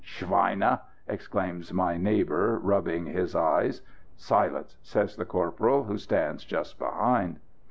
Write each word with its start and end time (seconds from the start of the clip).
"Schweine!" 0.03 0.79
exclaims 1.07 1.71
my 1.71 1.95
neighbour, 1.95 2.57
rubbing 2.57 3.05
his 3.05 3.35
eyes. 3.35 3.83
"Silence!" 4.17 4.75
says 4.81 5.15
the 5.15 5.25
corporal 5.25 5.83
who 5.83 5.99
stands 5.99 6.43
just 6.43 6.79
behind. 6.79 7.39